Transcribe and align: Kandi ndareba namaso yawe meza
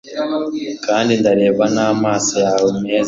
Kandi 0.85 1.11
ndareba 1.21 1.63
namaso 1.75 2.35
yawe 2.45 2.69
meza 2.81 2.99